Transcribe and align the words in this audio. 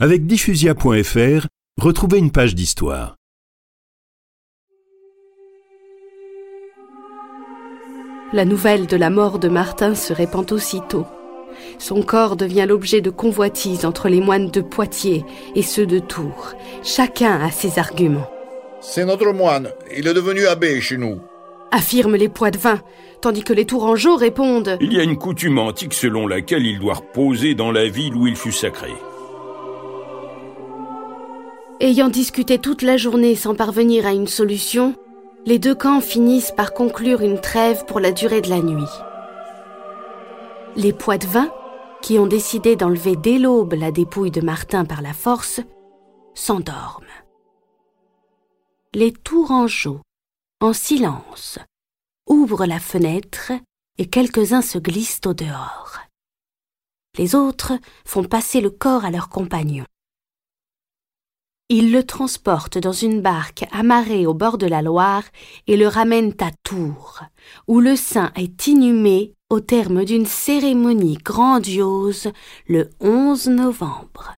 Avec 0.00 0.26
diffusia.fr, 0.26 1.48
retrouvez 1.76 2.18
une 2.18 2.30
page 2.30 2.54
d'histoire. 2.54 3.16
La 8.32 8.44
nouvelle 8.44 8.86
de 8.86 8.96
la 8.96 9.10
mort 9.10 9.40
de 9.40 9.48
Martin 9.48 9.96
se 9.96 10.12
répand 10.12 10.52
aussitôt. 10.52 11.04
Son 11.80 12.02
corps 12.02 12.36
devient 12.36 12.66
l'objet 12.68 13.00
de 13.00 13.10
convoitises 13.10 13.84
entre 13.84 14.08
les 14.08 14.20
moines 14.20 14.52
de 14.52 14.60
Poitiers 14.60 15.24
et 15.56 15.62
ceux 15.62 15.86
de 15.86 15.98
Tours. 15.98 16.54
Chacun 16.84 17.40
a 17.40 17.50
ses 17.50 17.80
arguments. 17.80 18.30
C'est 18.80 19.04
notre 19.04 19.32
moine, 19.32 19.72
il 19.96 20.06
est 20.06 20.14
devenu 20.14 20.46
abbé 20.46 20.80
chez 20.80 20.96
nous. 20.96 21.18
Affirment 21.72 22.14
les 22.14 22.28
Poitevins, 22.28 22.82
tandis 23.20 23.42
que 23.42 23.52
les 23.52 23.64
Tourangeaux 23.64 24.14
répondent 24.14 24.78
Il 24.80 24.92
y 24.92 25.00
a 25.00 25.02
une 25.02 25.18
coutume 25.18 25.58
antique 25.58 25.92
selon 25.92 26.28
laquelle 26.28 26.64
il 26.64 26.78
doit 26.78 26.94
reposer 26.94 27.56
dans 27.56 27.72
la 27.72 27.88
ville 27.88 28.14
où 28.14 28.28
il 28.28 28.36
fut 28.36 28.52
sacré. 28.52 28.92
Ayant 31.80 32.08
discuté 32.08 32.58
toute 32.58 32.82
la 32.82 32.96
journée 32.96 33.36
sans 33.36 33.54
parvenir 33.54 34.04
à 34.04 34.12
une 34.12 34.26
solution, 34.26 34.96
les 35.46 35.60
deux 35.60 35.76
camps 35.76 36.00
finissent 36.00 36.50
par 36.50 36.74
conclure 36.74 37.20
une 37.20 37.40
trêve 37.40 37.84
pour 37.84 38.00
la 38.00 38.10
durée 38.10 38.40
de 38.40 38.50
la 38.50 38.60
nuit. 38.60 38.90
Les 40.74 40.92
Poitevins, 40.92 41.52
qui 42.02 42.18
ont 42.18 42.26
décidé 42.26 42.74
d'enlever 42.74 43.14
dès 43.14 43.38
l'aube 43.38 43.74
la 43.74 43.92
dépouille 43.92 44.32
de 44.32 44.40
Martin 44.40 44.84
par 44.84 45.02
la 45.02 45.12
force, 45.12 45.60
s'endorment. 46.34 47.06
Les 48.92 49.12
Tourangeaux, 49.12 50.00
en 50.60 50.72
silence, 50.72 51.60
ouvrent 52.28 52.66
la 52.66 52.80
fenêtre 52.80 53.52
et 53.98 54.06
quelques-uns 54.06 54.62
se 54.62 54.78
glissent 54.78 55.20
au 55.26 55.34
dehors. 55.34 56.00
Les 57.16 57.36
autres 57.36 57.74
font 58.04 58.24
passer 58.24 58.60
le 58.60 58.70
corps 58.70 59.04
à 59.04 59.12
leurs 59.12 59.28
compagnons. 59.28 59.86
Ils 61.70 61.92
le 61.92 62.02
transportent 62.02 62.78
dans 62.78 62.92
une 62.92 63.20
barque 63.20 63.66
amarrée 63.72 64.26
au 64.26 64.32
bord 64.32 64.56
de 64.56 64.66
la 64.66 64.80
Loire 64.80 65.24
et 65.66 65.76
le 65.76 65.86
ramènent 65.86 66.34
à 66.40 66.50
Tours, 66.62 67.20
où 67.66 67.80
le 67.80 67.94
saint 67.94 68.32
est 68.36 68.66
inhumé 68.68 69.34
au 69.50 69.60
terme 69.60 70.06
d'une 70.06 70.24
cérémonie 70.24 71.18
grandiose 71.22 72.32
le 72.68 72.88
11 73.00 73.48
novembre. 73.48 74.37